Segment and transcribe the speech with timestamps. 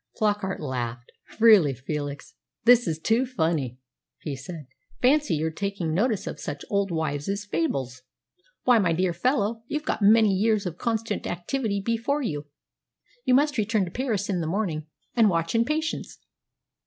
[0.19, 1.11] Flockart laughed.
[1.39, 2.33] "Really, Felix,
[2.65, 3.77] this is too funny!"
[4.21, 4.65] he said.
[4.99, 8.01] "Fancy your taking notice of such old wives' fables!
[8.63, 12.47] Why, my dear fellow, you've got many years of constant activity before you
[13.25, 13.25] yet.
[13.25, 16.17] You must return to Paris in the morning, and watch in patience."